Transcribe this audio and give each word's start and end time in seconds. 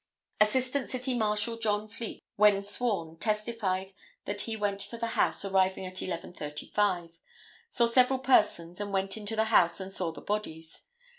Assistant 0.39 0.89
City 0.89 1.13
Marshal 1.13 1.57
John 1.57 1.87
Fleet, 1.87 2.23
when 2.35 2.63
sworn, 2.63 3.17
testified 3.17 3.93
that 4.25 4.41
he 4.49 4.55
went 4.55 4.79
to 4.79 4.97
the 4.97 5.05
house 5.13 5.45
arriving 5.45 5.85
at 5.85 5.97
11:35. 6.01 7.19
Saw 7.69 7.85
several 7.85 8.17
persons 8.17 8.81
and 8.81 8.91
went 8.91 9.15
into 9.15 9.35
the 9.35 9.43
house 9.53 9.79
and 9.79 9.91
saw 9.91 10.11
the 10.11 10.19
bodies. 10.19 10.85